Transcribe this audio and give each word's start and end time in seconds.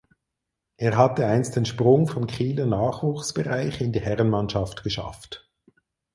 Er 0.77 0.97
hatte 0.97 1.27
einst 1.27 1.55
den 1.55 1.65
Sprung 1.65 2.07
vom 2.07 2.25
Kieler 2.25 2.65
Nachwuchsbereich 2.65 3.81
in 3.81 3.91
die 3.93 3.99
Herrenmannschaft 4.01 4.81
geschafft. 4.81 5.47